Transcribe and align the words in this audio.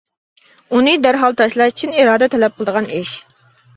ئۇنى 0.77 0.95
دەرھال 1.03 1.37
تاشلاش 1.41 1.75
چىن 1.83 1.93
ئىرادە 1.99 2.31
تەلەپ 2.37 2.57
قىلىدىغان 2.59 2.89
ئىش. 2.97 3.13